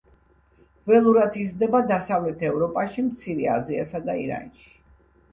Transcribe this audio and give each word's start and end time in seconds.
ველურად 0.91 1.35
იზრდება 1.41 1.81
დასავლეთ 1.91 2.41
ევროპაში, 2.47 3.03
მცირე 3.09 3.45
აზიასა 3.57 4.01
და 4.07 4.15
ირანში. 4.23 4.65